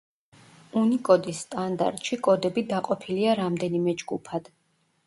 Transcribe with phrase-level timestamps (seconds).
[0.79, 4.53] უნიკოდის სტანდარტში კოდები დაყოფილია რამდენიმე ჯგუფად.